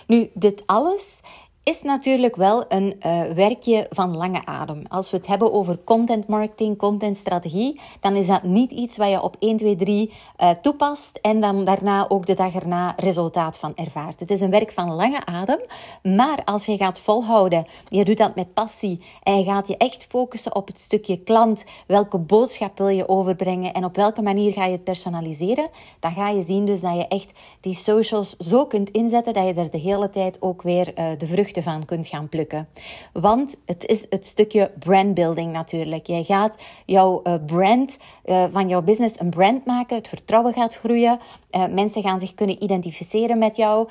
Nu, 0.08 0.30
dit 0.34 0.64
alles 0.66 1.20
is 1.64 1.82
natuurlijk 1.82 2.36
wel 2.36 2.66
een 2.68 2.96
uh, 3.06 3.22
werkje 3.22 3.88
van 3.90 4.18
lange 4.18 4.46
adem. 4.46 4.82
Als 4.88 5.12
we 5.12 5.18
het 5.18 5.28
hebben 5.28 5.54
over 5.54 5.80
content 5.84 6.28
marketing, 6.28 6.78
content 6.78 7.18
strategie, 7.18 7.80
dan 8.00 8.16
is 8.16 8.28
dat 8.28 8.44
niet 8.44 8.72
iets 8.72 8.98
wat 8.98 9.10
je 9.10 9.22
op 9.22 9.36
1, 9.40 9.58
2, 9.58 9.76
3 9.76 10.12
uh, 10.40 10.50
toepast 10.50 11.20
en 11.22 11.40
dan 11.40 11.66
daarna 11.66 12.10
ook 12.10 12.26
de 12.26 12.34
dag 12.34 12.56
erna 12.56 12.94
resultaat 12.98 13.58
van 13.58 13.76
ervaart. 13.76 14.20
Het 14.20 14.32
is 14.32 14.42
een 14.42 14.50
werk 14.50 14.72
van 14.72 14.92
lange 14.94 15.26
adem, 15.26 15.60
maar 16.02 16.42
als 16.46 16.66
je 16.66 16.78
gaat 16.78 17.00
volhouden, 17.00 17.66
je 17.88 18.06
doet 18.06 18.18
dat 18.18 18.36
met 18.36 18.54
passie 18.54 19.02
en 19.24 19.38
je 19.38 19.44
gaat 19.44 19.68
je 19.68 19.78
echt 19.78 20.06
focussen 20.10 20.56
op 20.56 20.68
het 20.68 20.80
stukje 20.80 21.18
klant, 21.18 21.64
welke 21.88 22.18
boodschap 22.18 22.78
wil 22.78 22.90
je 22.90 23.10
overbrengen 23.10 23.74
en 23.74 23.86
op 23.86 23.96
welke 23.96 24.22
manier 24.22 24.52
ga 24.52 24.66
je 24.66 24.72
het 24.72 24.84
personaliseren, 24.84 25.70
dan 26.00 26.14
ga 26.14 26.30
je 26.30 26.44
zien 26.44 26.66
dus 26.66 26.82
dat 26.82 26.96
je 26.96 27.08
echt 27.08 27.32
die 27.62 27.76
socials 27.76 28.38
zo 28.38 28.66
kunt 28.66 28.90
inzetten 28.90 29.34
dat 29.34 29.48
je 29.48 29.54
er 29.54 29.72
de 29.72 29.78
hele 29.78 30.10
tijd 30.10 30.42
ook 30.42 30.62
weer 30.62 31.00
uh, 31.00 31.06
de 31.18 31.28
vrucht 31.28 31.52
van 31.62 31.86
kunt 31.86 32.08
gaan 32.08 32.30
plukken. 32.30 32.68
Want 33.14 33.56
het 33.66 33.86
is 33.86 34.06
het 34.10 34.26
stukje 34.26 34.72
brandbuilding 34.80 35.52
natuurlijk. 35.52 36.08
Je 36.08 36.24
gaat 36.24 36.62
jouw 36.86 37.22
uh, 37.24 37.34
brand 37.46 37.98
uh, 38.26 38.44
van 38.52 38.68
jouw 38.68 38.82
business 38.82 39.20
een 39.20 39.30
brand 39.30 39.66
maken. 39.66 39.98
Het 39.98 40.08
vertrouwen 40.08 40.54
gaat 40.54 40.76
groeien. 40.76 41.20
Uh, 41.52 41.66
mensen 41.66 42.02
gaan 42.02 42.20
zich 42.20 42.34
kunnen 42.34 42.64
identificeren 42.64 43.38
met 43.38 43.56
jou. 43.56 43.88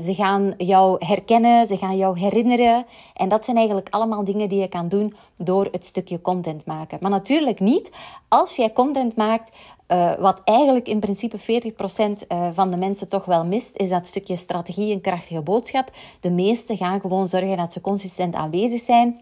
ze 0.00 0.14
gaan 0.14 0.54
jou 0.56 1.06
herkennen. 1.06 1.66
Ze 1.66 1.76
gaan 1.76 1.96
jou 1.96 2.18
herinneren. 2.18 2.86
En 3.14 3.28
dat 3.28 3.44
zijn 3.44 3.56
eigenlijk 3.56 3.88
allemaal 3.90 4.24
dingen 4.24 4.48
die 4.48 4.60
je 4.60 4.68
kan 4.68 4.88
doen 4.88 5.14
door 5.36 5.68
het 5.70 5.84
stukje 5.84 6.20
content 6.20 6.64
maken. 6.64 6.98
Maar 7.00 7.10
natuurlijk 7.10 7.60
niet 7.60 7.90
als 8.28 8.56
jij 8.56 8.72
content 8.72 9.16
maakt 9.16 9.50
uh, 9.88 10.14
wat 10.18 10.40
eigenlijk 10.44 10.88
in 10.88 11.00
principe 11.00 11.38
40% 11.38 11.42
uh, 11.42 12.48
van 12.52 12.70
de 12.70 12.76
mensen 12.76 13.08
toch 13.08 13.24
wel 13.24 13.44
mist, 13.44 13.70
is 13.76 13.90
dat 13.90 14.06
stukje 14.06 14.36
strategie 14.36 14.92
en 14.92 15.00
krachtige 15.00 15.42
boodschap. 15.42 15.90
De 16.20 16.30
meesten 16.30 16.76
gaan 16.76 17.00
gewoon 17.00 17.28
zorgen 17.28 17.56
dat 17.56 17.72
ze 17.72 17.80
consistent 17.80 18.34
aanwezig 18.34 18.80
zijn. 18.80 19.20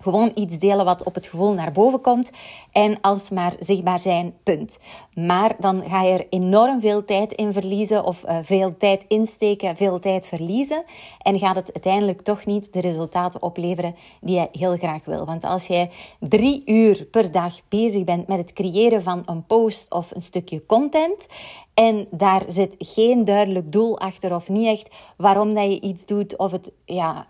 Gewoon 0.00 0.30
iets 0.34 0.58
delen 0.58 0.84
wat 0.84 1.02
op 1.02 1.14
het 1.14 1.26
gevoel 1.26 1.52
naar 1.52 1.72
boven 1.72 2.00
komt. 2.00 2.30
En 2.72 3.00
als 3.00 3.30
maar 3.30 3.54
zichtbaar 3.58 4.00
zijn, 4.00 4.34
punt. 4.42 4.78
Maar 5.14 5.56
dan 5.58 5.82
ga 5.88 6.02
je 6.02 6.12
er 6.12 6.26
enorm 6.30 6.80
veel 6.80 7.04
tijd 7.04 7.32
in 7.32 7.52
verliezen 7.52 8.04
of 8.04 8.24
uh, 8.24 8.38
veel 8.42 8.76
tijd 8.76 9.04
insteken, 9.08 9.76
veel 9.76 9.98
tijd 9.98 10.26
verliezen. 10.26 10.84
En 11.22 11.38
gaat 11.38 11.56
het 11.56 11.72
uiteindelijk 11.72 12.22
toch 12.22 12.46
niet 12.46 12.72
de 12.72 12.80
resultaten 12.80 13.42
opleveren 13.42 13.94
die 14.20 14.36
je 14.36 14.48
heel 14.52 14.76
graag 14.76 15.04
wil. 15.04 15.24
Want 15.24 15.44
als 15.44 15.66
jij 15.66 15.90
drie 16.20 16.62
uur 16.66 17.04
per 17.04 17.32
dag 17.32 17.54
bezig 17.68 18.04
bent 18.04 18.26
met 18.26 18.38
het 18.38 18.52
creëren 18.52 19.02
van 19.02 19.22
een 19.26 19.46
post 19.46 19.90
of 19.90 20.14
een 20.14 20.22
stukje 20.22 20.66
content 20.66 21.26
en 21.74 22.06
daar 22.10 22.42
zit 22.48 22.74
geen 22.78 23.24
duidelijk 23.24 23.72
doel 23.72 23.98
achter 23.98 24.34
of 24.34 24.48
niet 24.48 24.66
echt 24.66 24.90
waarom 25.16 25.54
dat 25.54 25.64
je 25.64 25.80
iets 25.80 26.06
doet 26.06 26.36
of 26.36 26.50
het 26.50 26.70
ja 26.84 27.26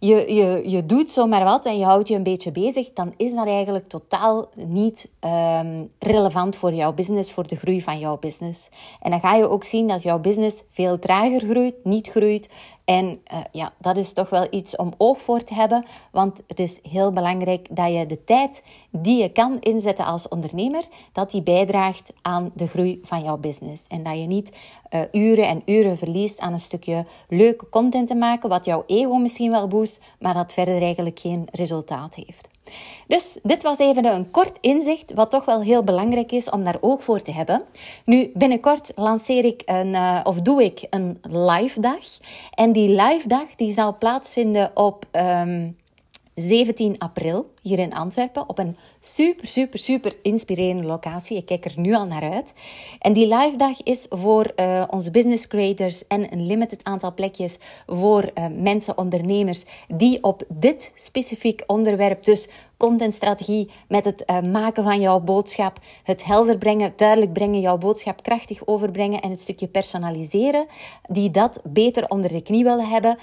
je, 0.00 0.34
je, 0.34 0.62
je 0.70 0.86
doet 0.86 1.10
zomaar 1.10 1.44
wat 1.44 1.66
en 1.66 1.78
je 1.78 1.84
houdt 1.84 2.08
je 2.08 2.14
een 2.14 2.22
beetje 2.22 2.52
bezig, 2.52 2.92
dan 2.92 3.14
is 3.16 3.34
dat 3.34 3.46
eigenlijk 3.46 3.88
totaal 3.88 4.48
niet 4.54 5.08
um, 5.20 5.90
relevant 5.98 6.56
voor 6.56 6.72
jouw 6.72 6.92
business, 6.92 7.32
voor 7.32 7.46
de 7.46 7.56
groei 7.56 7.82
van 7.82 7.98
jouw 7.98 8.18
business. 8.18 8.68
En 9.00 9.10
dan 9.10 9.20
ga 9.20 9.34
je 9.34 9.48
ook 9.48 9.64
zien 9.64 9.88
dat 9.88 10.02
jouw 10.02 10.18
business 10.18 10.62
veel 10.70 10.98
trager 10.98 11.40
groeit, 11.40 11.74
niet 11.84 12.08
groeit 12.08 12.48
en 12.90 13.20
uh, 13.32 13.38
ja, 13.52 13.72
dat 13.78 13.96
is 13.96 14.12
toch 14.12 14.30
wel 14.30 14.46
iets 14.50 14.76
om 14.76 14.94
oog 14.96 15.20
voor 15.20 15.42
te 15.42 15.54
hebben, 15.54 15.84
want 16.10 16.40
het 16.46 16.58
is 16.58 16.78
heel 16.82 17.12
belangrijk 17.12 17.66
dat 17.70 17.92
je 17.92 18.06
de 18.06 18.24
tijd 18.24 18.62
die 18.90 19.22
je 19.22 19.32
kan 19.32 19.60
inzetten 19.60 20.04
als 20.04 20.28
ondernemer, 20.28 20.84
dat 21.12 21.30
die 21.30 21.42
bijdraagt 21.42 22.12
aan 22.22 22.50
de 22.54 22.66
groei 22.66 23.00
van 23.02 23.22
jouw 23.22 23.36
business. 23.36 23.86
En 23.86 24.02
dat 24.02 24.12
je 24.12 24.26
niet 24.26 24.52
uh, 24.90 25.00
uren 25.12 25.48
en 25.48 25.62
uren 25.66 25.98
verliest 25.98 26.38
aan 26.38 26.52
een 26.52 26.60
stukje 26.60 27.06
leuke 27.28 27.68
content 27.68 28.08
te 28.08 28.14
maken, 28.14 28.48
wat 28.48 28.64
jouw 28.64 28.84
ego 28.86 29.16
misschien 29.16 29.50
wel 29.50 29.68
boost, 29.68 30.00
maar 30.18 30.34
dat 30.34 30.52
verder 30.52 30.82
eigenlijk 30.82 31.18
geen 31.18 31.46
resultaat 31.52 32.14
heeft. 32.14 32.48
Dus 33.06 33.38
dit 33.42 33.62
was 33.62 33.78
even 33.78 34.04
een 34.04 34.30
kort 34.30 34.58
inzicht, 34.60 35.12
wat 35.12 35.30
toch 35.30 35.44
wel 35.44 35.62
heel 35.62 35.84
belangrijk 35.84 36.32
is 36.32 36.50
om 36.50 36.64
daar 36.64 36.78
oog 36.80 37.04
voor 37.04 37.22
te 37.22 37.32
hebben. 37.32 37.62
Nu, 38.04 38.30
binnenkort 38.34 38.92
lanceer 38.94 39.44
ik 39.44 39.62
een, 39.64 39.88
uh, 39.88 40.20
of 40.24 40.40
doe 40.40 40.64
ik 40.64 40.86
een 40.90 41.18
live 41.22 41.80
dag. 41.80 42.04
En 42.54 42.72
die 42.72 42.88
live 42.88 43.28
dag 43.28 43.54
die 43.56 43.74
zal 43.74 43.98
plaatsvinden 43.98 44.70
op 44.74 45.04
um, 45.12 45.76
17 46.34 46.98
april 46.98 47.50
hier 47.60 47.78
in 47.78 47.94
Antwerpen 47.94 48.48
op 48.48 48.58
een 48.58 48.76
super, 49.00 49.48
super, 49.48 49.78
super 49.78 50.16
inspirerende 50.22 50.86
locatie. 50.86 51.36
Ik 51.36 51.46
kijk 51.46 51.64
er 51.64 51.72
nu 51.76 51.94
al 51.94 52.06
naar 52.06 52.32
uit. 52.32 52.52
En 52.98 53.12
die 53.12 53.34
live 53.34 53.56
dag 53.56 53.82
is 53.82 54.06
voor 54.08 54.52
uh, 54.56 54.84
onze 54.90 55.10
business 55.10 55.46
creators 55.46 56.06
en 56.06 56.32
een 56.32 56.46
limited 56.46 56.84
aantal 56.84 57.14
plekjes 57.14 57.58
voor 57.86 58.30
uh, 58.34 58.44
mensen, 58.56 58.98
ondernemers 58.98 59.64
die 59.88 60.22
op 60.22 60.42
dit 60.48 60.92
specifiek 60.94 61.62
onderwerp, 61.66 62.24
dus 62.24 62.48
contentstrategie 62.76 63.70
met 63.88 64.04
het 64.04 64.22
uh, 64.26 64.40
maken 64.40 64.84
van 64.84 65.00
jouw 65.00 65.20
boodschap, 65.20 65.78
het 66.02 66.24
helder 66.24 66.58
brengen, 66.58 66.92
duidelijk 66.96 67.32
brengen, 67.32 67.60
jouw 67.60 67.78
boodschap 67.78 68.22
krachtig 68.22 68.66
overbrengen 68.66 69.20
en 69.20 69.30
het 69.30 69.40
stukje 69.40 69.68
personaliseren, 69.68 70.66
die 71.08 71.30
dat 71.30 71.60
beter 71.64 72.08
onder 72.08 72.32
de 72.32 72.42
knie 72.42 72.64
willen 72.64 72.88
hebben. 72.88 73.18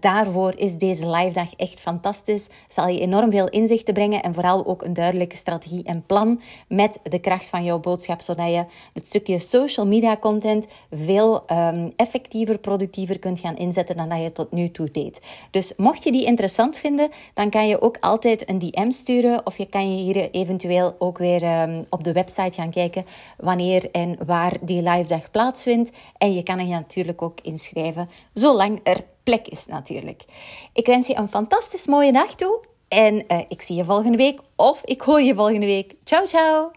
daarvoor 0.00 0.54
is 0.56 0.74
deze 0.74 1.06
live 1.06 1.32
dag 1.32 1.54
echt 1.54 1.80
fantastisch. 1.80 2.46
Zal 2.68 2.88
je 2.88 3.00
enorm 3.00 3.30
veel 3.30 3.48
inzicht 3.48 3.67
te 3.76 3.92
brengen 3.92 4.22
en 4.22 4.34
vooral 4.34 4.66
ook 4.66 4.82
een 4.82 4.92
duidelijke 4.92 5.36
strategie 5.36 5.84
en 5.84 6.02
plan 6.06 6.40
met 6.68 7.00
de 7.02 7.18
kracht 7.18 7.48
van 7.48 7.64
jouw 7.64 7.78
boodschap, 7.78 8.20
zodat 8.20 8.48
je 8.48 8.64
het 8.92 9.06
stukje 9.06 9.38
social 9.38 9.86
media 9.86 10.16
content 10.16 10.66
veel 10.90 11.44
um, 11.52 11.92
effectiever, 11.96 12.58
productiever 12.58 13.18
kunt 13.18 13.40
gaan 13.40 13.56
inzetten 13.56 13.96
dan 13.96 14.08
dat 14.08 14.22
je 14.22 14.32
tot 14.32 14.52
nu 14.52 14.70
toe 14.70 14.90
deed. 14.90 15.20
Dus 15.50 15.72
mocht 15.76 16.04
je 16.04 16.12
die 16.12 16.24
interessant 16.24 16.76
vinden, 16.76 17.10
dan 17.34 17.50
kan 17.50 17.68
je 17.68 17.82
ook 17.82 17.96
altijd 18.00 18.48
een 18.48 18.58
DM 18.58 18.90
sturen 18.90 19.46
of 19.46 19.58
je 19.58 19.66
kan 19.66 19.96
je 19.96 20.02
hier 20.02 20.30
eventueel 20.30 20.94
ook 20.98 21.18
weer 21.18 21.62
um, 21.62 21.86
op 21.90 22.04
de 22.04 22.12
website 22.12 22.52
gaan 22.52 22.70
kijken 22.70 23.04
wanneer 23.36 23.90
en 23.90 24.16
waar 24.26 24.52
die 24.60 24.82
live 24.82 25.08
dag 25.08 25.30
plaatsvindt. 25.30 25.90
En 26.18 26.34
je 26.34 26.42
kan 26.42 26.58
er 26.58 26.66
natuurlijk 26.66 27.22
ook 27.22 27.38
inschrijven, 27.42 28.08
zolang 28.32 28.80
er 28.82 29.04
plek 29.22 29.48
is 29.48 29.66
natuurlijk. 29.66 30.24
Ik 30.72 30.86
wens 30.86 31.06
je 31.06 31.16
een 31.16 31.28
fantastisch 31.28 31.86
mooie 31.86 32.12
dag 32.12 32.34
toe. 32.34 32.60
En 32.88 33.14
uh, 33.14 33.38
ik 33.48 33.62
zie 33.62 33.76
je 33.76 33.84
volgende 33.84 34.16
week 34.16 34.40
of 34.56 34.80
ik 34.84 35.00
hoor 35.00 35.22
je 35.22 35.34
volgende 35.34 35.66
week. 35.66 35.94
Ciao, 36.04 36.26
ciao. 36.26 36.70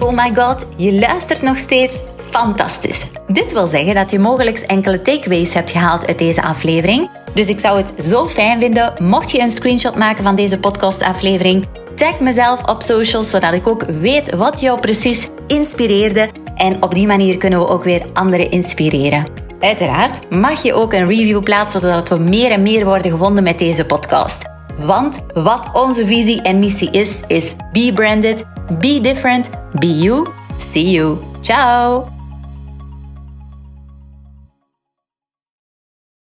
Oh 0.00 0.12
my 0.12 0.34
god, 0.34 0.66
je 0.76 0.92
luistert 0.92 1.42
nog 1.42 1.58
steeds. 1.58 2.02
Fantastisch. 2.30 3.04
Dit 3.26 3.52
wil 3.52 3.66
zeggen 3.66 3.94
dat 3.94 4.10
je 4.10 4.18
mogelijk 4.18 4.58
enkele 4.58 5.02
takeaways 5.02 5.54
hebt 5.54 5.70
gehaald 5.70 6.06
uit 6.06 6.18
deze 6.18 6.42
aflevering. 6.42 7.10
Dus 7.34 7.48
ik 7.48 7.60
zou 7.60 7.76
het 7.76 8.04
zo 8.04 8.28
fijn 8.28 8.60
vinden 8.60 8.92
mocht 8.98 9.30
je 9.30 9.40
een 9.40 9.50
screenshot 9.50 9.96
maken 9.96 10.24
van 10.24 10.36
deze 10.36 10.58
podcastaflevering. 10.58 11.66
Tag 11.94 12.20
mezelf 12.20 12.68
op 12.68 12.82
socials 12.82 13.30
zodat 13.30 13.52
ik 13.52 13.66
ook 13.66 13.84
weet 13.84 14.34
wat 14.34 14.60
jou 14.60 14.80
precies 14.80 15.28
inspireerde. 15.46 16.30
En 16.56 16.82
op 16.82 16.94
die 16.94 17.06
manier 17.06 17.36
kunnen 17.36 17.58
we 17.58 17.68
ook 17.68 17.84
weer 17.84 18.06
anderen 18.12 18.50
inspireren. 18.50 19.26
Uiteraard 19.60 20.30
mag 20.30 20.62
je 20.62 20.74
ook 20.74 20.92
een 20.92 21.08
review 21.08 21.42
plaatsen 21.42 21.80
zodat 21.80 22.08
we 22.08 22.16
meer 22.16 22.50
en 22.50 22.62
meer 22.62 22.84
worden 22.84 23.10
gevonden 23.10 23.42
met 23.42 23.58
deze 23.58 23.84
podcast. 23.84 24.51
Want 24.78 25.20
wat 25.34 25.70
onze 25.72 26.06
visie 26.06 26.42
en 26.42 26.58
missie 26.58 26.90
is, 26.90 27.22
is 27.26 27.54
be 27.72 27.90
branded, 27.94 28.44
be 28.78 29.00
different, 29.00 29.50
be 29.78 29.98
you. 29.98 30.26
See 30.58 30.90
you. 30.90 31.18
Ciao! 31.40 32.21